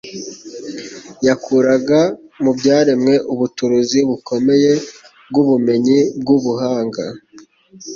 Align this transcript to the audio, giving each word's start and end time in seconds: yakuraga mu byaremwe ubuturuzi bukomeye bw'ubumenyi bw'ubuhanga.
yakuraga 1.27 1.99
mu 2.43 2.51
byaremwe 2.57 3.13
ubuturuzi 3.33 3.99
bukomeye 4.09 4.71
bw'ubumenyi 5.29 5.99
bw'ubuhanga. 6.21 7.03